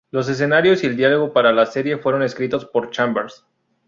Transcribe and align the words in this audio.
Los 0.09 0.27
escenarios 0.29 0.83
y 0.83 0.87
el 0.87 0.97
diálogo 0.97 1.31
para 1.31 1.53
la 1.53 1.67
serie 1.67 1.99
fueron 1.99 2.23
escritos 2.23 2.65
por 2.65 2.89
Chambers. 2.89 3.45